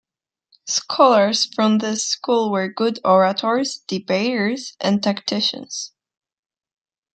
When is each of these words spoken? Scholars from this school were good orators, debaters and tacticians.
Scholars 0.65 1.45
from 1.53 1.77
this 1.77 2.03
school 2.03 2.49
were 2.51 2.67
good 2.67 2.97
orators, 3.05 3.83
debaters 3.87 4.75
and 4.81 4.99
tacticians. 5.03 5.93